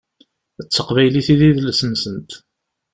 [0.63, 2.31] D taqbaylit i d idles-nsent.